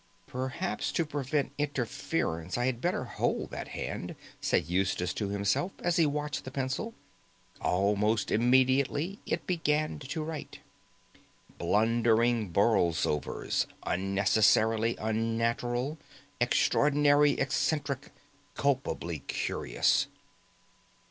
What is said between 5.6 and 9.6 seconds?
as he watched the pencil. Almost immediately it